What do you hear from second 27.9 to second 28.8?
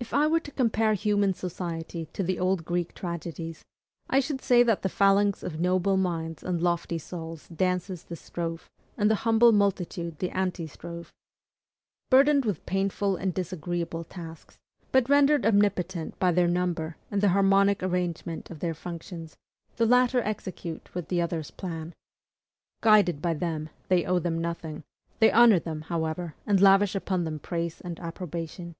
approbation.